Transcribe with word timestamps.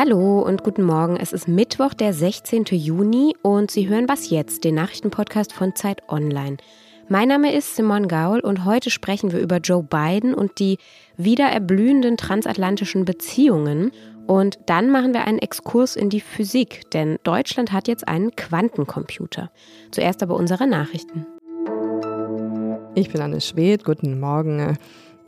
Hallo 0.00 0.42
und 0.42 0.62
guten 0.62 0.84
Morgen. 0.84 1.16
Es 1.16 1.32
ist 1.32 1.48
Mittwoch, 1.48 1.92
der 1.92 2.12
16. 2.12 2.66
Juni 2.70 3.34
und 3.42 3.68
Sie 3.72 3.88
hören 3.88 4.08
was 4.08 4.30
jetzt, 4.30 4.62
den 4.62 4.76
Nachrichtenpodcast 4.76 5.52
von 5.52 5.74
Zeit 5.74 6.08
Online. 6.08 6.58
Mein 7.08 7.26
Name 7.26 7.52
ist 7.52 7.74
Simon 7.74 8.06
Gaul 8.06 8.38
und 8.38 8.64
heute 8.64 8.90
sprechen 8.90 9.32
wir 9.32 9.40
über 9.40 9.56
Joe 9.56 9.82
Biden 9.82 10.34
und 10.34 10.60
die 10.60 10.78
wieder 11.16 11.46
erblühenden 11.46 12.16
transatlantischen 12.16 13.06
Beziehungen. 13.06 13.90
Und 14.28 14.60
dann 14.66 14.92
machen 14.92 15.14
wir 15.14 15.24
einen 15.24 15.40
Exkurs 15.40 15.96
in 15.96 16.10
die 16.10 16.20
Physik, 16.20 16.88
denn 16.92 17.18
Deutschland 17.24 17.72
hat 17.72 17.88
jetzt 17.88 18.06
einen 18.06 18.36
Quantencomputer. 18.36 19.50
Zuerst 19.90 20.22
aber 20.22 20.36
unsere 20.36 20.68
Nachrichten. 20.68 21.26
Ich 22.94 23.10
bin 23.10 23.20
Anne 23.20 23.40
Schwedt, 23.40 23.84
guten 23.84 24.20
Morgen. 24.20 24.78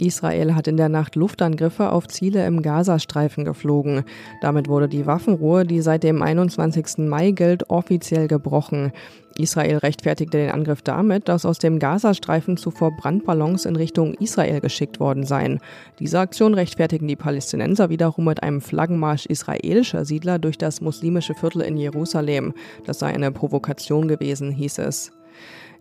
Israel 0.00 0.54
hat 0.54 0.66
in 0.66 0.76
der 0.76 0.88
Nacht 0.88 1.16
Luftangriffe 1.16 1.92
auf 1.92 2.08
Ziele 2.08 2.46
im 2.46 2.62
Gazastreifen 2.62 3.44
geflogen. 3.44 4.04
Damit 4.40 4.68
wurde 4.68 4.88
die 4.88 5.06
Waffenruhe, 5.06 5.64
die 5.64 5.80
seit 5.80 6.02
dem 6.02 6.22
21. 6.22 6.98
Mai 6.98 7.30
gilt, 7.30 7.70
offiziell 7.70 8.28
gebrochen. 8.28 8.92
Israel 9.38 9.78
rechtfertigte 9.78 10.38
den 10.38 10.50
Angriff 10.50 10.82
damit, 10.82 11.28
dass 11.28 11.46
aus 11.46 11.58
dem 11.58 11.78
Gazastreifen 11.78 12.56
zuvor 12.56 12.96
Brandballons 12.96 13.64
in 13.64 13.76
Richtung 13.76 14.14
Israel 14.14 14.60
geschickt 14.60 15.00
worden 15.00 15.24
seien. 15.24 15.60
Diese 15.98 16.18
Aktion 16.18 16.54
rechtfertigen 16.54 17.08
die 17.08 17.16
Palästinenser 17.16 17.88
wiederum 17.90 18.24
mit 18.24 18.42
einem 18.42 18.60
Flaggenmarsch 18.60 19.26
israelischer 19.26 20.04
Siedler 20.04 20.38
durch 20.38 20.58
das 20.58 20.80
muslimische 20.80 21.34
Viertel 21.34 21.62
in 21.62 21.76
Jerusalem. 21.76 22.54
Das 22.86 22.98
sei 22.98 23.08
eine 23.08 23.32
Provokation 23.32 24.08
gewesen, 24.08 24.50
hieß 24.50 24.78
es. 24.78 25.12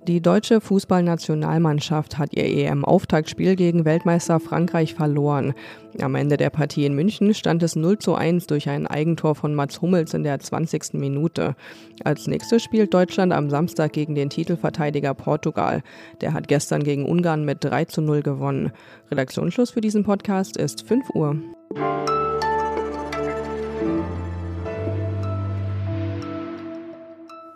Die 0.08 0.22
deutsche 0.22 0.62
Fußballnationalmannschaft 0.62 2.18
hat 2.18 2.34
ihr 2.34 2.46
EM-Auftaktspiel 2.46 3.56
gegen 3.56 3.86
Weltmeister 3.86 4.40
Frankreich 4.40 4.96
verloren. 4.96 5.54
Am 6.02 6.16
Ende 6.16 6.38
der 6.38 6.50
Partie 6.50 6.86
in 6.86 6.96
München 6.96 7.34
stand 7.34 7.62
es 7.64 7.76
0 7.76 8.00
zu 8.00 8.16
1 8.16 8.48
durch 8.48 8.70
ein 8.70 8.88
Eigentor 8.88 9.36
von 9.36 9.54
Mats 9.54 9.82
Hummels 9.82 10.14
in 10.14 10.24
der 10.24 10.40
20. 10.40 10.94
Minute. 10.94 11.56
Als 12.04 12.28
nächstes 12.28 12.64
spielt 12.64 12.94
Deutschland 12.94 13.34
am 13.34 13.50
Samstag 13.50 13.94
gegen 13.94 14.16
den 14.16 14.30
Titelverteidiger 14.30 15.14
Portugal. 15.14 15.84
Der 16.22 16.34
hat 16.34 16.48
gestern 16.48 16.84
gegen 16.84 17.06
Ungarn 17.06 17.44
mit 17.46 17.64
3 17.64 17.86
zu 17.86 18.02
0 18.02 18.24
gewonnen. 18.24 18.72
Redaktionsschluss 19.12 19.72
für 19.72 19.82
diesen 19.82 20.04
Podcast 20.04 20.58
ist 20.58 20.88
5 20.88 21.10
Uhr. 21.14 21.36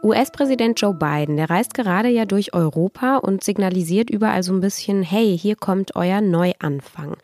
US-Präsident 0.03 0.81
Joe 0.81 0.93
Biden, 0.93 1.37
der 1.37 1.49
reist 1.49 1.73
gerade 1.73 2.09
ja 2.09 2.25
durch 2.25 2.53
Europa 2.53 3.17
und 3.17 3.43
signalisiert 3.43 4.09
überall 4.09 4.43
so 4.43 4.51
ein 4.51 4.59
bisschen, 4.59 5.01
hey, 5.01 5.37
hier 5.37 5.55
kommt 5.55 5.95
euer 5.95 6.19
Neuanfang. 6.19 7.15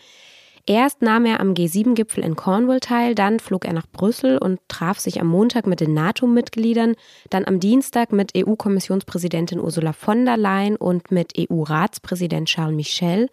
Erst 0.66 1.02
nahm 1.02 1.26
er 1.26 1.40
am 1.40 1.56
G7-Gipfel 1.56 2.24
in 2.24 2.36
Cornwall 2.36 2.80
teil, 2.80 3.16
dann 3.16 3.40
flog 3.40 3.66
er 3.66 3.74
nach 3.74 3.88
Brüssel 3.88 4.38
und 4.38 4.60
traf 4.68 5.00
sich 5.00 5.20
am 5.20 5.28
Montag 5.28 5.68
mit 5.68 5.80
den 5.82 5.94
NATO-Mitgliedern, 5.94 6.96
dann 7.30 7.46
am 7.46 7.60
Dienstag 7.60 8.14
mit 8.14 8.34
EU-Kommissionspräsidentin 8.38 9.60
Ursula 9.60 9.94
von 9.94 10.26
der 10.26 10.38
Leyen 10.38 10.76
und 10.76 11.12
mit 11.12 11.34
EU-Ratspräsident 11.38 12.48
Charles 12.48 12.76
Michel. 12.76 13.30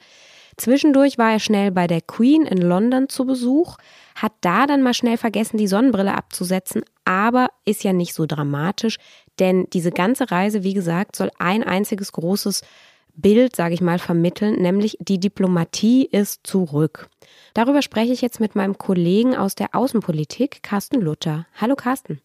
Zwischendurch 0.57 1.19
war 1.19 1.33
er 1.33 1.39
schnell 1.39 1.71
bei 1.71 1.87
der 1.87 2.01
Queen 2.01 2.43
in 2.43 2.59
London 2.59 3.09
zu 3.09 3.27
Besuch, 3.27 3.77
hat 4.15 4.33
da 4.41 4.67
dann 4.67 4.83
mal 4.83 4.95
schnell 4.95 5.19
vergessen, 5.19 5.59
die 5.59 5.67
Sonnenbrille 5.67 6.15
abzusetzen, 6.15 6.83
aber 7.05 7.49
ist 7.67 7.85
ja 7.85 7.93
nicht 7.93 8.15
so 8.15 8.25
dramatisch, 8.25 8.97
denn 9.39 9.67
diese 9.73 9.91
ganze 9.91 10.31
Reise, 10.31 10.63
wie 10.63 10.73
gesagt, 10.73 11.15
soll 11.15 11.31
ein 11.39 11.63
einziges 11.63 12.13
großes 12.13 12.63
Bild, 13.15 13.57
sage 13.57 13.75
ich 13.75 13.81
mal, 13.81 13.99
vermitteln, 13.99 14.61
nämlich 14.61 14.97
die 15.01 15.21
Diplomatie 15.21 16.07
ist 16.07 16.47
zurück. 16.47 17.09
Darüber 17.55 17.83
spreche 17.83 18.13
ich 18.13 18.21
jetzt 18.21 18.41
mit 18.41 18.55
meinem 18.55 18.79
Kollegen 18.79 19.35
aus 19.37 19.55
der 19.55 19.75
Außenpolitik, 19.75 20.63
Carsten 20.63 21.01
Luther. 21.01 21.47
Hallo 21.61 21.77
Carsten. 21.77 22.21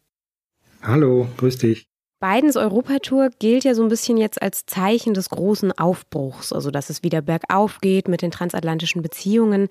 Hallo, 0.81 1.27
grüß 1.38 1.57
dich. 1.57 1.91
Bidens 2.21 2.55
Europatour 2.55 3.31
gilt 3.39 3.63
ja 3.63 3.73
so 3.73 3.81
ein 3.81 3.89
bisschen 3.89 4.15
jetzt 4.15 4.39
als 4.41 4.67
Zeichen 4.67 5.15
des 5.15 5.29
großen 5.29 5.71
Aufbruchs, 5.71 6.53
also 6.53 6.69
dass 6.69 6.91
es 6.91 7.01
wieder 7.01 7.23
bergauf 7.23 7.79
geht 7.81 8.07
mit 8.07 8.21
den 8.21 8.29
transatlantischen 8.29 9.01
Beziehungen. 9.01 9.69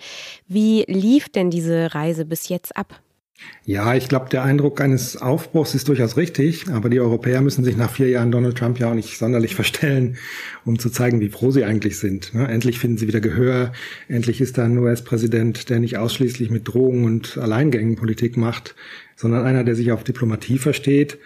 Wie 0.49 0.85
lief 0.89 1.29
denn 1.29 1.51
diese 1.51 1.95
Reise 1.95 2.25
bis 2.25 2.49
jetzt 2.49 2.77
ab? 2.77 3.01
Ja, 3.65 3.95
ich 3.95 4.09
glaube, 4.09 4.29
der 4.31 4.43
Eindruck 4.43 4.81
eines 4.81 5.17
Aufbruchs 5.17 5.77
ist 5.77 5.89
durchaus 5.89 6.17
richtig, 6.17 6.69
aber 6.69 6.91
die 6.91 6.99
Europäer 7.01 7.41
müssen 7.41 7.63
sich 7.63 7.77
nach 7.77 7.91
vier 7.91 8.09
Jahren 8.09 8.33
Donald 8.33 8.59
Trump 8.59 8.81
ja 8.81 8.91
auch 8.91 8.95
nicht 8.95 9.17
sonderlich 9.17 9.55
verstellen, 9.55 10.19
um 10.65 10.79
zu 10.79 10.91
zeigen, 10.91 11.21
wie 11.21 11.29
froh 11.29 11.53
sie 11.53 11.65
eigentlich 11.65 11.99
sind. 12.01 12.35
Ne? 12.35 12.49
Endlich 12.49 12.81
finden 12.81 12.99
sie 12.99 13.07
wieder 13.07 13.21
Gehör, 13.21 13.73
endlich 14.09 14.41
ist 14.41 14.59
da 14.59 14.65
ein 14.65 14.77
US-Präsident, 14.77 15.71
der 15.71 15.79
nicht 15.79 15.99
ausschließlich 15.99 16.51
mit 16.51 16.67
Drogen 16.67 17.05
und 17.05 17.39
Alleingängen 17.39 17.95
Politik 17.95 18.37
macht, 18.37 18.75
sondern 19.15 19.47
einer, 19.47 19.63
der 19.63 19.77
sich 19.77 19.93
auf 19.93 20.03
Diplomatie 20.03 20.59
versteht 20.59 21.19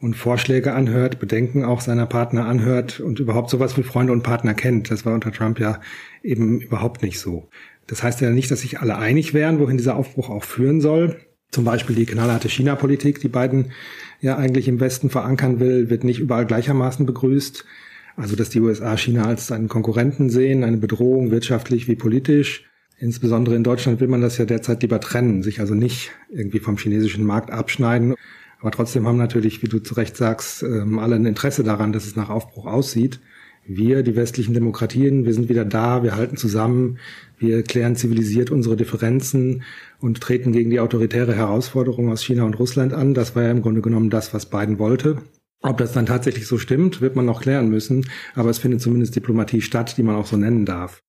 und 0.00 0.14
Vorschläge 0.14 0.74
anhört, 0.74 1.18
Bedenken 1.18 1.64
auch 1.64 1.80
seiner 1.80 2.06
Partner 2.06 2.46
anhört 2.46 3.00
und 3.00 3.20
überhaupt 3.20 3.50
sowas 3.50 3.76
wie 3.76 3.82
Freunde 3.82 4.12
und 4.12 4.22
Partner 4.22 4.54
kennt. 4.54 4.90
Das 4.90 5.06
war 5.06 5.14
unter 5.14 5.32
Trump 5.32 5.58
ja 5.58 5.80
eben 6.22 6.60
überhaupt 6.60 7.02
nicht 7.02 7.18
so. 7.18 7.48
Das 7.86 8.02
heißt 8.02 8.20
ja 8.20 8.30
nicht, 8.30 8.50
dass 8.50 8.60
sich 8.60 8.80
alle 8.80 8.96
einig 8.96 9.34
wären, 9.34 9.58
wohin 9.58 9.76
dieser 9.76 9.96
Aufbruch 9.96 10.30
auch 10.30 10.44
führen 10.44 10.80
soll. 10.80 11.16
Zum 11.50 11.64
Beispiel 11.64 11.94
die 11.94 12.06
knallharte 12.06 12.48
China-Politik, 12.48 13.20
die 13.20 13.28
Biden 13.28 13.72
ja 14.20 14.36
eigentlich 14.36 14.68
im 14.68 14.80
Westen 14.80 15.10
verankern 15.10 15.60
will, 15.60 15.90
wird 15.90 16.02
nicht 16.02 16.18
überall 16.18 16.46
gleichermaßen 16.46 17.06
begrüßt. 17.06 17.64
Also, 18.16 18.36
dass 18.36 18.48
die 18.48 18.60
USA 18.60 18.96
China 18.96 19.26
als 19.26 19.50
einen 19.52 19.68
Konkurrenten 19.68 20.30
sehen, 20.30 20.64
eine 20.64 20.76
Bedrohung 20.76 21.30
wirtschaftlich 21.30 21.88
wie 21.88 21.96
politisch. 21.96 22.64
Insbesondere 22.98 23.56
in 23.56 23.64
Deutschland 23.64 24.00
will 24.00 24.08
man 24.08 24.20
das 24.20 24.38
ja 24.38 24.44
derzeit 24.44 24.82
lieber 24.82 25.00
trennen, 25.00 25.42
sich 25.42 25.60
also 25.60 25.74
nicht 25.74 26.12
irgendwie 26.30 26.60
vom 26.60 26.76
chinesischen 26.76 27.24
Markt 27.24 27.50
abschneiden. 27.50 28.14
Aber 28.64 28.70
trotzdem 28.70 29.06
haben 29.06 29.18
natürlich, 29.18 29.62
wie 29.62 29.68
du 29.68 29.78
zu 29.78 29.92
Recht 29.92 30.16
sagst, 30.16 30.62
ähm, 30.62 30.98
alle 30.98 31.16
ein 31.16 31.26
Interesse 31.26 31.64
daran, 31.64 31.92
dass 31.92 32.06
es 32.06 32.16
nach 32.16 32.30
Aufbruch 32.30 32.64
aussieht. 32.64 33.20
Wir, 33.66 34.02
die 34.02 34.16
westlichen 34.16 34.54
Demokratien, 34.54 35.26
wir 35.26 35.34
sind 35.34 35.50
wieder 35.50 35.66
da, 35.66 36.02
wir 36.02 36.16
halten 36.16 36.38
zusammen, 36.38 36.98
wir 37.36 37.62
klären 37.62 37.94
zivilisiert 37.94 38.50
unsere 38.50 38.74
Differenzen 38.74 39.64
und 40.00 40.22
treten 40.22 40.52
gegen 40.52 40.70
die 40.70 40.80
autoritäre 40.80 41.34
Herausforderung 41.34 42.10
aus 42.10 42.24
China 42.24 42.44
und 42.44 42.58
Russland 42.58 42.94
an. 42.94 43.12
Das 43.12 43.36
war 43.36 43.42
ja 43.42 43.50
im 43.50 43.60
Grunde 43.60 43.82
genommen 43.82 44.08
das, 44.08 44.32
was 44.32 44.46
Biden 44.46 44.78
wollte. 44.78 45.18
Ob 45.60 45.76
das 45.76 45.92
dann 45.92 46.06
tatsächlich 46.06 46.46
so 46.46 46.56
stimmt, 46.56 47.02
wird 47.02 47.16
man 47.16 47.26
noch 47.26 47.42
klären 47.42 47.68
müssen. 47.68 48.06
Aber 48.34 48.48
es 48.48 48.60
findet 48.60 48.80
zumindest 48.80 49.14
Diplomatie 49.14 49.60
statt, 49.60 49.98
die 49.98 50.02
man 50.02 50.16
auch 50.16 50.26
so 50.26 50.38
nennen 50.38 50.64
darf. 50.64 51.03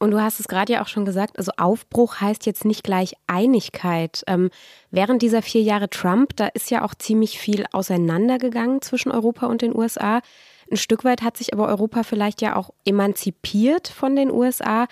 Und 0.00 0.12
du 0.12 0.20
hast 0.20 0.40
es 0.40 0.48
gerade 0.48 0.72
ja 0.72 0.82
auch 0.82 0.88
schon 0.88 1.04
gesagt, 1.04 1.38
also 1.38 1.52
Aufbruch 1.58 2.22
heißt 2.22 2.46
jetzt 2.46 2.64
nicht 2.64 2.82
gleich 2.82 3.12
Einigkeit. 3.26 4.24
Ähm, 4.26 4.50
während 4.90 5.20
dieser 5.20 5.42
vier 5.42 5.60
Jahre 5.60 5.90
Trump, 5.90 6.34
da 6.36 6.46
ist 6.46 6.70
ja 6.70 6.82
auch 6.82 6.94
ziemlich 6.94 7.38
viel 7.38 7.66
auseinandergegangen 7.70 8.80
zwischen 8.80 9.12
Europa 9.12 9.46
und 9.46 9.60
den 9.60 9.76
USA. 9.76 10.22
Ein 10.70 10.78
Stück 10.78 11.04
weit 11.04 11.20
hat 11.20 11.36
sich 11.36 11.52
aber 11.52 11.68
Europa 11.68 12.02
vielleicht 12.02 12.40
ja 12.40 12.56
auch 12.56 12.70
emanzipiert 12.86 13.88
von 13.88 14.16
den 14.16 14.30
USA. 14.30 14.86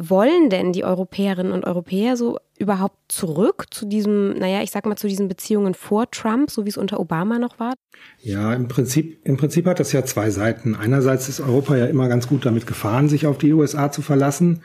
Wollen 0.00 0.48
denn 0.48 0.72
die 0.72 0.84
Europäerinnen 0.84 1.52
und 1.52 1.64
Europäer 1.64 2.16
so 2.16 2.38
überhaupt 2.56 2.96
zurück 3.08 3.66
zu 3.72 3.84
diesem, 3.84 4.38
naja, 4.38 4.62
ich 4.62 4.70
sag 4.70 4.86
mal, 4.86 4.96
zu 4.96 5.08
diesen 5.08 5.26
Beziehungen 5.26 5.74
vor 5.74 6.08
Trump, 6.12 6.52
so 6.52 6.64
wie 6.64 6.68
es 6.68 6.76
unter 6.76 7.00
Obama 7.00 7.40
noch 7.40 7.58
war? 7.58 7.74
Ja, 8.20 8.54
im 8.54 8.68
Prinzip, 8.68 9.18
im 9.24 9.36
Prinzip 9.36 9.66
hat 9.66 9.80
das 9.80 9.90
ja 9.90 10.04
zwei 10.04 10.30
Seiten. 10.30 10.76
Einerseits 10.76 11.28
ist 11.28 11.40
Europa 11.40 11.76
ja 11.76 11.86
immer 11.86 12.08
ganz 12.08 12.28
gut 12.28 12.46
damit 12.46 12.66
gefahren, 12.68 13.08
sich 13.08 13.26
auf 13.26 13.38
die 13.38 13.52
USA 13.52 13.90
zu 13.90 14.02
verlassen. 14.02 14.62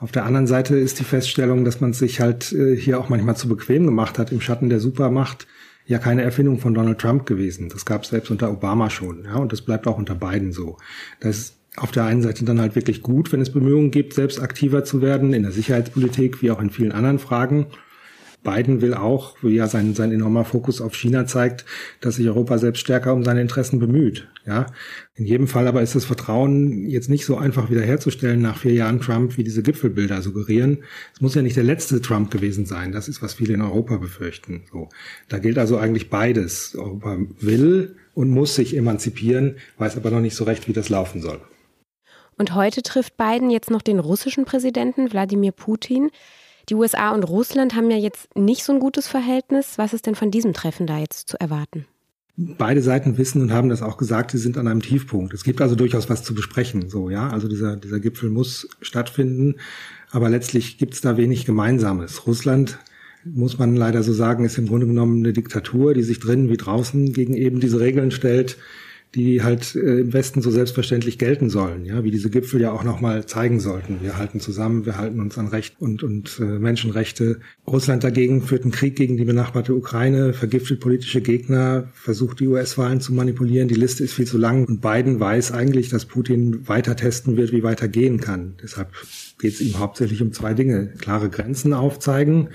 Auf 0.00 0.10
der 0.10 0.24
anderen 0.24 0.48
Seite 0.48 0.76
ist 0.76 0.98
die 0.98 1.04
Feststellung, 1.04 1.64
dass 1.64 1.80
man 1.80 1.92
sich 1.92 2.20
halt 2.20 2.52
äh, 2.52 2.74
hier 2.74 2.98
auch 2.98 3.08
manchmal 3.08 3.36
zu 3.36 3.48
bequem 3.48 3.86
gemacht 3.86 4.18
hat 4.18 4.32
im 4.32 4.40
Schatten 4.40 4.68
der 4.68 4.80
Supermacht 4.80 5.46
ja 5.86 5.98
keine 5.98 6.22
Erfindung 6.22 6.58
von 6.58 6.74
Donald 6.74 6.98
Trump 6.98 7.24
gewesen. 7.24 7.68
Das 7.68 7.84
gab 7.84 8.02
es 8.02 8.08
selbst 8.08 8.32
unter 8.32 8.50
Obama 8.50 8.90
schon, 8.90 9.24
ja, 9.24 9.36
und 9.36 9.52
das 9.52 9.62
bleibt 9.62 9.86
auch 9.86 9.98
unter 9.98 10.16
Biden 10.16 10.52
so. 10.52 10.76
Das 11.20 11.54
auf 11.76 11.90
der 11.90 12.04
einen 12.04 12.22
Seite 12.22 12.44
dann 12.44 12.60
halt 12.60 12.76
wirklich 12.76 13.02
gut, 13.02 13.32
wenn 13.32 13.40
es 13.40 13.52
Bemühungen 13.52 13.90
gibt, 13.90 14.14
selbst 14.14 14.40
aktiver 14.40 14.84
zu 14.84 15.00
werden 15.00 15.32
in 15.32 15.42
der 15.42 15.52
Sicherheitspolitik 15.52 16.42
wie 16.42 16.50
auch 16.50 16.60
in 16.60 16.70
vielen 16.70 16.92
anderen 16.92 17.18
Fragen. 17.18 17.66
Biden 18.42 18.80
will 18.80 18.94
auch, 18.94 19.36
wie 19.42 19.54
ja 19.54 19.68
sein, 19.68 19.94
sein 19.94 20.10
enormer 20.10 20.44
Fokus 20.44 20.80
auf 20.80 20.96
China 20.96 21.26
zeigt, 21.26 21.64
dass 22.00 22.16
sich 22.16 22.26
Europa 22.26 22.58
selbst 22.58 22.80
stärker 22.80 23.14
um 23.14 23.24
seine 23.24 23.40
Interessen 23.40 23.78
bemüht. 23.78 24.28
Ja, 24.44 24.66
in 25.14 25.24
jedem 25.24 25.46
Fall 25.46 25.68
aber 25.68 25.82
ist 25.82 25.94
das 25.94 26.04
Vertrauen 26.04 26.88
jetzt 26.88 27.08
nicht 27.08 27.24
so 27.24 27.36
einfach 27.36 27.70
wiederherzustellen 27.70 28.42
nach 28.42 28.58
vier 28.58 28.72
Jahren 28.72 29.00
Trump, 29.00 29.36
wie 29.36 29.44
diese 29.44 29.62
Gipfelbilder 29.62 30.20
suggerieren. 30.20 30.78
Es 31.14 31.20
muss 31.20 31.36
ja 31.36 31.42
nicht 31.42 31.56
der 31.56 31.62
letzte 31.62 32.02
Trump 32.02 32.32
gewesen 32.32 32.66
sein. 32.66 32.90
Das 32.90 33.06
ist, 33.06 33.22
was 33.22 33.34
viele 33.34 33.54
in 33.54 33.62
Europa 33.62 33.98
befürchten. 33.98 34.62
So, 34.72 34.88
da 35.28 35.38
gilt 35.38 35.58
also 35.58 35.76
eigentlich 35.76 36.10
beides. 36.10 36.74
Europa 36.74 37.18
will 37.40 37.94
und 38.14 38.30
muss 38.30 38.56
sich 38.56 38.76
emanzipieren, 38.76 39.56
weiß 39.78 39.96
aber 39.96 40.10
noch 40.10 40.20
nicht 40.20 40.34
so 40.34 40.42
recht, 40.42 40.66
wie 40.66 40.72
das 40.72 40.88
laufen 40.88 41.22
soll. 41.22 41.40
Und 42.42 42.56
heute 42.56 42.82
trifft 42.82 43.16
Biden 43.16 43.50
jetzt 43.50 43.70
noch 43.70 43.82
den 43.82 44.00
russischen 44.00 44.44
Präsidenten 44.44 45.12
Wladimir 45.12 45.52
Putin. 45.52 46.10
Die 46.68 46.74
USA 46.74 47.12
und 47.12 47.22
Russland 47.22 47.76
haben 47.76 47.88
ja 47.88 47.96
jetzt 47.96 48.36
nicht 48.36 48.64
so 48.64 48.72
ein 48.72 48.80
gutes 48.80 49.06
Verhältnis. 49.06 49.78
Was 49.78 49.92
ist 49.92 50.06
denn 50.06 50.16
von 50.16 50.32
diesem 50.32 50.52
Treffen 50.52 50.88
da 50.88 50.98
jetzt 50.98 51.28
zu 51.28 51.38
erwarten? 51.38 51.86
Beide 52.36 52.82
Seiten 52.82 53.16
wissen 53.16 53.42
und 53.42 53.52
haben 53.52 53.68
das 53.68 53.80
auch 53.80 53.96
gesagt, 53.96 54.32
sie 54.32 54.38
sind 54.38 54.58
an 54.58 54.66
einem 54.66 54.82
Tiefpunkt. 54.82 55.32
Es 55.34 55.44
gibt 55.44 55.60
also 55.60 55.76
durchaus 55.76 56.10
was 56.10 56.24
zu 56.24 56.34
besprechen, 56.34 56.90
so, 56.90 57.10
ja. 57.10 57.28
Also 57.28 57.46
dieser, 57.46 57.76
dieser 57.76 58.00
Gipfel 58.00 58.28
muss 58.28 58.68
stattfinden. 58.80 59.60
Aber 60.10 60.28
letztlich 60.28 60.78
gibt 60.78 60.94
es 60.94 61.00
da 61.00 61.16
wenig 61.16 61.44
Gemeinsames. 61.44 62.26
Russland 62.26 62.80
muss 63.24 63.56
man 63.56 63.76
leider 63.76 64.02
so 64.02 64.12
sagen, 64.12 64.44
ist 64.44 64.58
im 64.58 64.66
Grunde 64.66 64.88
genommen 64.88 65.18
eine 65.18 65.32
Diktatur, 65.32 65.94
die 65.94 66.02
sich 66.02 66.18
drinnen 66.18 66.50
wie 66.50 66.56
draußen 66.56 67.12
gegen 67.12 67.34
eben 67.34 67.60
diese 67.60 67.78
Regeln 67.78 68.10
stellt, 68.10 68.58
die 69.14 69.42
halt 69.42 69.74
äh, 69.74 70.00
im 70.00 70.12
Westen 70.12 70.40
so 70.40 70.50
selbstverständlich 70.50 71.18
gelten 71.18 71.50
sollen, 71.50 71.84
ja, 71.84 72.02
wie 72.02 72.10
diese 72.10 72.30
Gipfel 72.30 72.60
ja 72.62 72.72
auch 72.72 72.82
nochmal 72.82 73.26
zeigen 73.26 73.60
sollten. 73.60 73.98
Wir 74.00 74.16
halten 74.16 74.40
zusammen, 74.40 74.86
wir 74.86 74.96
halten 74.96 75.20
uns 75.20 75.36
an 75.36 75.48
Recht 75.48 75.74
und, 75.78 76.02
und 76.02 76.38
äh, 76.40 76.44
Menschenrechte. 76.44 77.40
Russland 77.66 78.04
dagegen 78.04 78.40
führt 78.42 78.62
einen 78.62 78.72
Krieg 78.72 78.96
gegen 78.96 79.18
die 79.18 79.24
benachbarte 79.24 79.74
Ukraine, 79.74 80.32
vergiftet 80.32 80.80
politische 80.80 81.20
Gegner, 81.20 81.90
versucht 81.92 82.40
die 82.40 82.48
US-Wahlen 82.48 83.00
zu 83.00 83.12
manipulieren. 83.12 83.68
Die 83.68 83.74
Liste 83.74 84.02
ist 84.02 84.14
viel 84.14 84.26
zu 84.26 84.38
lang 84.38 84.64
und 84.64 84.80
Biden 84.80 85.20
weiß 85.20 85.52
eigentlich, 85.52 85.90
dass 85.90 86.06
Putin 86.06 86.66
weiter 86.66 86.96
testen 86.96 87.36
wird, 87.36 87.52
wie 87.52 87.62
weiter 87.62 87.88
gehen 87.88 88.18
kann. 88.18 88.54
Deshalb 88.62 88.88
geht 89.38 89.52
es 89.52 89.60
ihm 89.60 89.78
hauptsächlich 89.78 90.22
um 90.22 90.32
zwei 90.32 90.54
Dinge. 90.54 90.86
Klare 90.98 91.28
Grenzen 91.28 91.74
aufzeigen, 91.74 92.48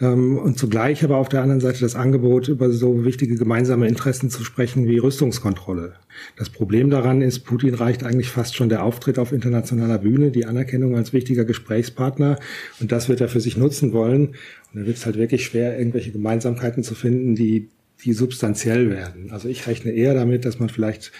und 0.00 0.56
zugleich 0.56 1.02
aber 1.02 1.16
auf 1.16 1.28
der 1.28 1.42
anderen 1.42 1.60
Seite 1.60 1.80
das 1.80 1.96
Angebot, 1.96 2.46
über 2.46 2.70
so 2.70 3.04
wichtige 3.04 3.34
gemeinsame 3.34 3.88
Interessen 3.88 4.30
zu 4.30 4.44
sprechen 4.44 4.86
wie 4.86 4.98
Rüstungskontrolle. 4.98 5.94
Das 6.36 6.50
Problem 6.50 6.88
daran 6.88 7.20
ist, 7.20 7.40
Putin 7.40 7.74
reicht 7.74 8.04
eigentlich 8.04 8.30
fast 8.30 8.54
schon 8.54 8.68
der 8.68 8.84
Auftritt 8.84 9.18
auf 9.18 9.32
internationaler 9.32 9.98
Bühne, 9.98 10.30
die 10.30 10.46
Anerkennung 10.46 10.96
als 10.96 11.12
wichtiger 11.12 11.44
Gesprächspartner. 11.44 12.38
Und 12.78 12.92
das 12.92 13.08
wird 13.08 13.20
er 13.20 13.28
für 13.28 13.40
sich 13.40 13.56
nutzen 13.56 13.92
wollen. 13.92 14.28
Und 14.72 14.80
da 14.80 14.86
wird 14.86 14.98
es 14.98 15.04
halt 15.04 15.16
wirklich 15.16 15.44
schwer, 15.44 15.76
irgendwelche 15.76 16.12
Gemeinsamkeiten 16.12 16.84
zu 16.84 16.94
finden, 16.94 17.34
die, 17.34 17.68
die 18.04 18.12
substanziell 18.12 18.90
werden. 18.90 19.32
Also 19.32 19.48
ich 19.48 19.66
rechne 19.66 19.90
eher 19.90 20.14
damit, 20.14 20.44
dass 20.44 20.60
man 20.60 20.68
vielleicht 20.68 21.10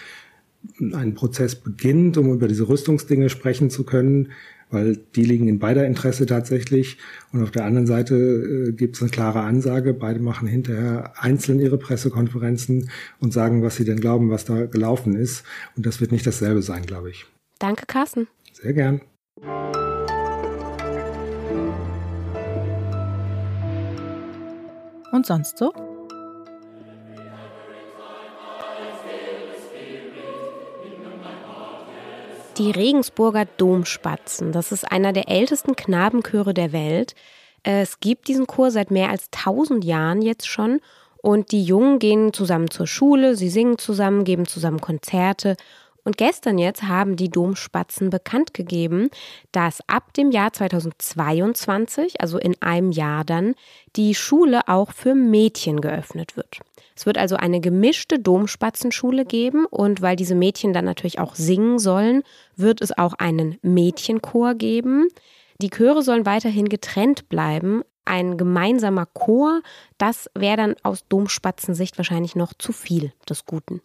einen 0.79 1.15
Prozess 1.15 1.55
beginnt, 1.55 2.17
um 2.17 2.31
über 2.33 2.47
diese 2.47 2.69
Rüstungsdinge 2.69 3.29
sprechen 3.29 3.69
zu 3.69 3.83
können, 3.83 4.29
weil 4.71 4.97
die 5.15 5.23
liegen 5.23 5.47
in 5.47 5.59
beider 5.59 5.85
Interesse 5.85 6.25
tatsächlich. 6.25 6.97
Und 7.31 7.43
auf 7.43 7.51
der 7.51 7.65
anderen 7.65 7.87
Seite 7.87 8.15
äh, 8.15 8.71
gibt 8.71 8.95
es 8.95 9.01
eine 9.01 9.11
klare 9.11 9.41
Ansage. 9.41 9.93
Beide 9.93 10.19
machen 10.19 10.47
hinterher 10.47 11.13
einzeln 11.17 11.59
ihre 11.59 11.77
Pressekonferenzen 11.77 12.89
und 13.19 13.33
sagen, 13.33 13.63
was 13.63 13.75
sie 13.75 13.85
denn 13.85 13.99
glauben, 13.99 14.29
was 14.29 14.45
da 14.45 14.65
gelaufen 14.65 15.15
ist. 15.15 15.43
Und 15.75 15.85
das 15.85 16.01
wird 16.01 16.11
nicht 16.11 16.27
dasselbe 16.27 16.61
sein, 16.61 16.85
glaube 16.85 17.09
ich. 17.09 17.25
Danke, 17.59 17.85
Carsten. 17.87 18.27
Sehr 18.53 18.73
gern. 18.73 19.01
Und 25.11 25.25
sonst 25.25 25.57
so? 25.57 25.88
Die 32.59 32.71
Regensburger 32.71 33.45
Domspatzen, 33.45 34.51
das 34.51 34.73
ist 34.73 34.91
einer 34.91 35.13
der 35.13 35.29
ältesten 35.29 35.77
Knabenchöre 35.77 36.53
der 36.53 36.73
Welt. 36.73 37.15
Es 37.63 38.01
gibt 38.01 38.27
diesen 38.27 38.47
Chor 38.47 38.69
seit 38.69 38.91
mehr 38.91 39.09
als 39.09 39.29
1000 39.33 39.85
Jahren 39.85 40.21
jetzt 40.21 40.45
schon. 40.45 40.81
Und 41.21 41.53
die 41.53 41.63
Jungen 41.63 41.99
gehen 41.99 42.33
zusammen 42.33 42.69
zur 42.69 42.85
Schule, 42.85 43.37
sie 43.37 43.49
singen 43.49 43.77
zusammen, 43.77 44.25
geben 44.25 44.45
zusammen 44.45 44.81
Konzerte 44.81 45.55
und 46.03 46.17
gestern 46.17 46.57
jetzt 46.57 46.83
haben 46.83 47.15
die 47.15 47.29
Domspatzen 47.29 48.09
bekannt 48.09 48.53
gegeben, 48.53 49.09
dass 49.51 49.79
ab 49.87 50.13
dem 50.13 50.31
Jahr 50.31 50.53
2022, 50.53 52.21
also 52.21 52.37
in 52.37 52.55
einem 52.61 52.91
Jahr 52.91 53.23
dann, 53.23 53.55
die 53.95 54.15
Schule 54.15 54.67
auch 54.67 54.93
für 54.93 55.15
Mädchen 55.15 55.81
geöffnet 55.81 56.37
wird. 56.37 56.59
Es 56.95 57.05
wird 57.05 57.17
also 57.17 57.37
eine 57.37 57.61
gemischte 57.61 58.19
Domspatzenschule 58.19 59.23
geben 59.25 59.65
und 59.65 60.01
weil 60.01 60.15
diese 60.15 60.35
Mädchen 60.35 60.73
dann 60.73 60.85
natürlich 60.85 61.19
auch 61.19 61.35
singen 61.35 61.79
sollen, 61.79 62.23
wird 62.55 62.81
es 62.81 62.97
auch 62.97 63.13
einen 63.13 63.57
Mädchenchor 63.61 64.55
geben. 64.55 65.07
Die 65.61 65.69
Chöre 65.69 66.01
sollen 66.01 66.25
weiterhin 66.25 66.67
getrennt 66.67 67.29
bleiben. 67.29 67.83
Ein 68.03 68.37
gemeinsamer 68.37 69.05
Chor, 69.05 69.61
das 69.97 70.29
wäre 70.33 70.57
dann 70.57 70.75
aus 70.83 71.07
Domspatzensicht 71.07 71.97
wahrscheinlich 71.97 72.35
noch 72.35 72.53
zu 72.53 72.73
viel 72.73 73.13
des 73.29 73.45
Guten. 73.45 73.81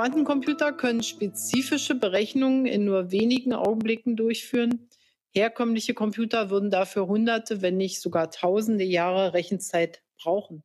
Quantencomputer 0.00 0.72
können 0.72 1.02
spezifische 1.02 1.94
Berechnungen 1.94 2.64
in 2.64 2.86
nur 2.86 3.10
wenigen 3.10 3.52
Augenblicken 3.52 4.16
durchführen. 4.16 4.88
Herkömmliche 5.28 5.92
Computer 5.92 6.48
würden 6.48 6.70
dafür 6.70 7.06
hunderte, 7.06 7.60
wenn 7.60 7.76
nicht 7.76 8.00
sogar 8.00 8.30
tausende 8.30 8.84
Jahre 8.84 9.34
Rechenzeit 9.34 10.00
brauchen. 10.18 10.62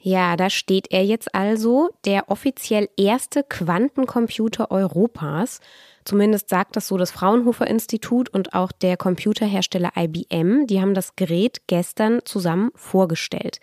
Ja, 0.00 0.36
da 0.36 0.48
steht 0.48 0.92
er 0.92 1.04
jetzt 1.04 1.34
also, 1.34 1.90
der 2.04 2.30
offiziell 2.30 2.88
erste 2.96 3.42
Quantencomputer 3.42 4.70
Europas. 4.70 5.58
Zumindest 6.04 6.48
sagt 6.48 6.76
das 6.76 6.86
so 6.86 6.96
das 6.96 7.10
Fraunhofer 7.10 7.66
Institut 7.66 8.28
und 8.28 8.54
auch 8.54 8.70
der 8.70 8.96
Computerhersteller 8.96 9.90
IBM. 9.96 10.68
Die 10.68 10.80
haben 10.80 10.94
das 10.94 11.16
Gerät 11.16 11.62
gestern 11.66 12.20
zusammen 12.24 12.70
vorgestellt. 12.76 13.58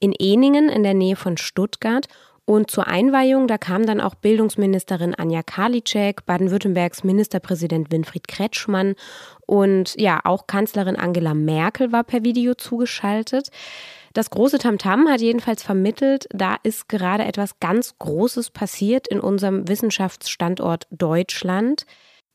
In 0.00 0.14
Eningen 0.18 0.70
in 0.70 0.84
der 0.84 0.94
Nähe 0.94 1.16
von 1.16 1.36
Stuttgart 1.36 2.08
und 2.46 2.70
zur 2.70 2.86
Einweihung, 2.86 3.48
da 3.48 3.56
kam 3.56 3.86
dann 3.86 4.00
auch 4.00 4.14
Bildungsministerin 4.14 5.14
Anja 5.14 5.42
Karliczek, 5.42 6.26
Baden-Württembergs 6.26 7.02
Ministerpräsident 7.02 7.90
Winfried 7.90 8.28
Kretschmann 8.28 8.94
und 9.46 9.94
ja, 9.98 10.20
auch 10.24 10.46
Kanzlerin 10.46 10.96
Angela 10.96 11.32
Merkel 11.32 11.90
war 11.90 12.04
per 12.04 12.22
Video 12.22 12.54
zugeschaltet. 12.54 13.48
Das 14.12 14.30
große 14.30 14.58
Tamtam 14.58 15.08
hat 15.08 15.20
jedenfalls 15.20 15.62
vermittelt, 15.62 16.26
da 16.30 16.56
ist 16.62 16.88
gerade 16.88 17.24
etwas 17.24 17.58
ganz 17.60 17.98
Großes 17.98 18.50
passiert 18.50 19.08
in 19.08 19.20
unserem 19.20 19.66
Wissenschaftsstandort 19.66 20.86
Deutschland. 20.90 21.86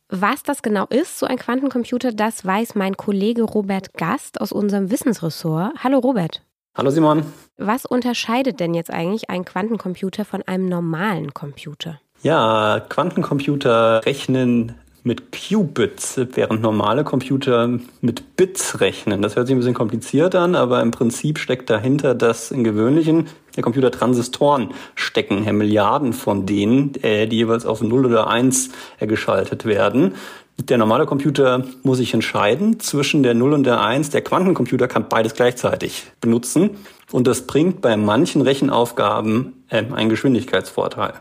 Was 0.10 0.42
das 0.42 0.64
genau 0.64 0.88
ist, 0.88 1.20
so 1.20 1.28
ein 1.28 1.38
Quantencomputer, 1.38 2.12
das 2.12 2.44
weiß 2.44 2.74
mein 2.74 2.98
Kollege 2.98 3.44
Robert 3.44 3.94
Gast 3.94 4.42
aus 4.42 4.52
unserem 4.52 4.90
Wissensressort. 4.90 5.84
Hallo 5.84 6.00
Robert. 6.00 6.42
Hallo 6.80 6.92
Simon. 6.92 7.26
Was 7.58 7.86
unterscheidet 7.86 8.62
denn 8.62 8.74
jetzt 8.74 8.90
eigentlich 8.90 9.30
ein 9.30 9.44
Quantencomputer 9.44 10.24
von 10.24 10.44
einem 10.44 10.70
normalen 10.70 11.34
Computer? 11.34 12.00
Ja, 12.24 12.80
Quantencomputer 12.88 14.06
rechnen 14.06 14.76
mit 15.04 15.32
Qubits, 15.32 16.20
während 16.34 16.62
normale 16.62 17.04
Computer 17.04 17.80
mit 18.02 18.36
Bits 18.36 18.80
rechnen. 18.82 19.22
Das 19.22 19.36
hört 19.36 19.48
sich 19.48 19.56
ein 19.56 19.60
bisschen 19.60 19.74
kompliziert 19.74 20.36
an, 20.36 20.56
aber 20.56 20.82
im 20.82 20.92
Prinzip 20.92 21.40
steckt 21.40 21.70
dahinter, 21.70 22.16
dass 22.16 22.52
in 22.52 22.64
gewöhnlichen 22.64 23.28
der 23.56 23.64
Computer 23.64 23.92
Transistoren 23.92 24.70
stecken, 24.96 25.44
Milliarden 25.58 26.14
von 26.14 26.46
denen, 26.46 26.94
äh, 27.04 27.28
die 27.28 27.38
jeweils 27.38 27.66
auf 27.66 27.82
0 27.82 28.06
oder 28.06 28.28
1 28.28 28.70
äh, 29.00 29.08
geschaltet 29.08 29.66
werden. 29.66 30.16
Der 30.62 30.78
normale 30.78 31.06
Computer 31.06 31.64
muss 31.84 31.98
sich 31.98 32.14
entscheiden 32.14 32.80
zwischen 32.80 33.24
der 33.24 33.34
0 33.34 33.54
und 33.54 33.64
der 33.64 33.82
1. 33.82 34.10
Der 34.10 34.22
Quantencomputer 34.22 34.88
kann 34.88 35.08
beides 35.08 35.34
gleichzeitig 35.34 36.08
benutzen. 36.20 36.72
Und 37.12 37.28
das 37.28 37.48
bringt 37.48 37.82
bei 37.82 37.96
manchen 37.98 38.42
Rechenaufgaben 38.42 39.64
äh, 39.70 39.84
einen 39.94 40.10
Geschwindigkeitsvorteil. 40.10 41.14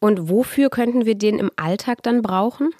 Und 0.00 0.28
wofür 0.28 0.70
könnten 0.70 1.04
wir 1.06 1.16
den 1.16 1.38
im 1.38 1.50
Alltag 1.56 2.02
dann 2.02 2.22
brauchen? 2.22 2.70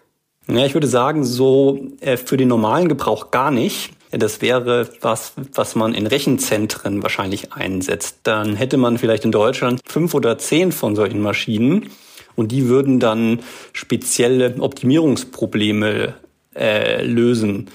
Ja, 0.50 0.64
ich 0.64 0.72
würde 0.72 0.86
sagen, 0.86 1.24
so 1.24 1.78
äh, 2.00 2.16
für 2.16 2.38
den 2.38 2.48
normalen 2.48 2.88
Gebrauch 2.88 3.30
gar 3.30 3.50
nicht. 3.50 3.90
Das 4.10 4.40
wäre 4.40 4.88
was, 5.02 5.34
was 5.52 5.74
man 5.74 5.92
in 5.92 6.06
Rechenzentren 6.06 7.02
wahrscheinlich 7.02 7.52
einsetzt. 7.52 8.20
Dann 8.22 8.56
hätte 8.56 8.78
man 8.78 8.96
vielleicht 8.96 9.26
in 9.26 9.32
Deutschland 9.32 9.82
fünf 9.86 10.14
oder 10.14 10.38
zehn 10.38 10.72
von 10.72 10.96
solchen 10.96 11.20
Maschinen 11.20 11.90
und 12.34 12.50
die 12.50 12.68
würden 12.68 13.00
dann 13.00 13.40
spezielle 13.74 14.54
Optimierungsprobleme 14.58 16.14
äh, 16.54 17.04
lösen. 17.04 17.68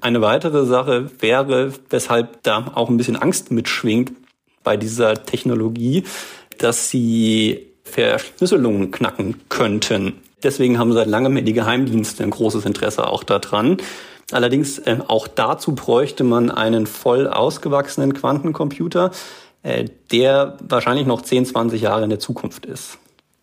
Eine 0.00 0.20
weitere 0.20 0.64
Sache 0.66 1.10
wäre, 1.18 1.72
weshalb 1.90 2.44
da 2.44 2.70
auch 2.74 2.88
ein 2.88 2.96
bisschen 2.96 3.16
Angst 3.16 3.50
mitschwingt 3.50 4.12
bei 4.62 4.76
dieser 4.76 5.24
Technologie, 5.24 6.04
dass 6.58 6.88
sie 6.88 7.66
Verschlüsselungen 7.82 8.92
knacken 8.92 9.40
könnten. 9.48 10.20
Deswegen 10.42 10.78
haben 10.78 10.92
seit 10.92 11.08
langem 11.08 11.44
die 11.44 11.52
Geheimdienste 11.52 12.22
ein 12.22 12.30
großes 12.30 12.64
Interesse 12.64 13.06
auch 13.06 13.24
daran. 13.24 13.78
Allerdings 14.30 14.78
äh, 14.78 14.98
auch 15.08 15.28
dazu 15.28 15.74
bräuchte 15.74 16.24
man 16.24 16.50
einen 16.50 16.86
voll 16.86 17.28
ausgewachsenen 17.28 18.14
Quantencomputer, 18.14 19.10
äh, 19.62 19.86
der 20.10 20.56
wahrscheinlich 20.60 21.06
noch 21.06 21.22
10, 21.22 21.46
20 21.46 21.82
Jahre 21.82 22.04
in 22.04 22.10
der 22.10 22.18
Zukunft 22.18 22.66
ist. 22.66 22.98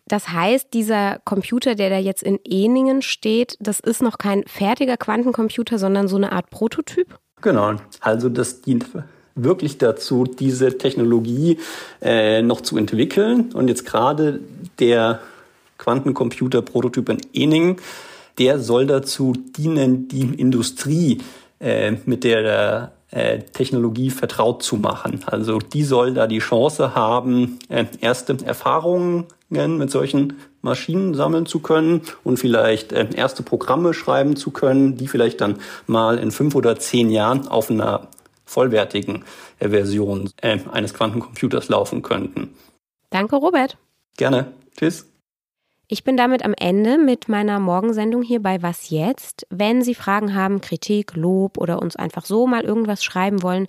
Das 0.06 0.30
heißt, 0.30 0.74
dieser 0.74 1.20
Computer, 1.24 1.76
der 1.76 1.88
da 1.88 1.98
jetzt 1.98 2.24
in 2.24 2.40
Eningen 2.44 3.00
steht, 3.00 3.56
das 3.60 3.78
ist 3.78 4.02
noch 4.02 4.18
kein 4.18 4.42
fertiger 4.44 4.96
Quantencomputer, 4.96 5.78
sondern 5.78 6.08
so 6.08 6.16
eine 6.16 6.32
Art 6.32 6.50
Prototyp? 6.50 7.16
Genau. 7.40 7.74
Also 8.00 8.28
das 8.28 8.60
dient 8.60 8.86
wirklich 9.36 9.78
dazu, 9.78 10.24
diese 10.24 10.76
Technologie 10.76 11.58
äh, 12.02 12.42
noch 12.42 12.60
zu 12.60 12.76
entwickeln. 12.76 13.52
Und 13.52 13.68
jetzt 13.68 13.86
gerade 13.86 14.40
der 14.80 15.20
Quantencomputer-Prototyp 15.80 17.08
in 17.08 17.18
Eningen, 17.32 17.76
der 18.38 18.58
soll 18.58 18.86
dazu 18.86 19.32
dienen, 19.32 20.08
die 20.08 20.22
Industrie, 20.22 21.18
äh, 21.58 21.92
mit 22.06 22.24
der 22.24 22.92
äh, 23.10 23.40
Technologie 23.40 24.10
vertraut 24.10 24.62
zu 24.62 24.76
machen. 24.76 25.24
Also 25.26 25.58
die 25.58 25.82
soll 25.82 26.14
da 26.14 26.26
die 26.26 26.38
Chance 26.38 26.94
haben, 26.94 27.58
äh, 27.68 27.84
erste 28.00 28.36
Erfahrungen 28.44 29.26
mit 29.50 29.90
solchen 29.90 30.38
Maschinen 30.62 31.14
sammeln 31.14 31.44
zu 31.44 31.58
können 31.58 32.02
und 32.22 32.38
vielleicht 32.38 32.92
äh, 32.92 33.08
erste 33.14 33.42
Programme 33.42 33.94
schreiben 33.94 34.36
zu 34.36 34.52
können, 34.52 34.96
die 34.96 35.08
vielleicht 35.08 35.40
dann 35.40 35.58
mal 35.88 36.18
in 36.18 36.30
fünf 36.30 36.54
oder 36.54 36.78
zehn 36.78 37.10
Jahren 37.10 37.48
auf 37.48 37.68
einer 37.68 38.06
vollwertigen 38.44 39.24
äh, 39.58 39.68
Version 39.68 40.30
äh, 40.40 40.58
eines 40.70 40.94
Quantencomputers 40.94 41.68
laufen 41.68 42.02
könnten. 42.02 42.54
Danke, 43.10 43.36
Robert. 43.36 43.76
Gerne. 44.16 44.52
Tschüss. 44.78 45.06
Ich 45.92 46.04
bin 46.04 46.16
damit 46.16 46.44
am 46.44 46.54
Ende 46.54 46.98
mit 46.98 47.28
meiner 47.28 47.58
Morgensendung 47.58 48.22
hier 48.22 48.40
bei 48.40 48.62
Was 48.62 48.90
jetzt? 48.90 49.44
Wenn 49.50 49.82
Sie 49.82 49.96
Fragen 49.96 50.36
haben, 50.36 50.60
Kritik, 50.60 51.16
Lob 51.16 51.58
oder 51.58 51.82
uns 51.82 51.96
einfach 51.96 52.24
so 52.24 52.46
mal 52.46 52.62
irgendwas 52.62 53.02
schreiben 53.02 53.42
wollen, 53.42 53.66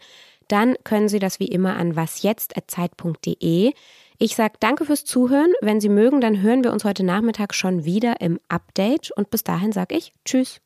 dann 0.47 0.75
können 0.83 1.09
Sie 1.09 1.17
das 1.17 1.39
wie 1.39 1.47
immer 1.47 1.77
an 1.77 1.95
wasjetzt.zeit.de. 1.95 3.73
Ich 4.19 4.35
sage 4.35 4.53
danke 4.59 4.85
fürs 4.85 5.03
Zuhören. 5.03 5.51
Wenn 5.61 5.81
Sie 5.81 5.89
mögen, 5.89 6.21
dann 6.21 6.43
hören 6.43 6.63
wir 6.63 6.71
uns 6.71 6.85
heute 6.85 7.03
Nachmittag 7.03 7.55
schon 7.55 7.85
wieder 7.85 8.21
im 8.21 8.39
Update. 8.49 9.09
Und 9.09 9.31
bis 9.31 9.43
dahin 9.43 9.71
sage 9.71 9.95
ich 9.95 10.13
Tschüss. 10.23 10.61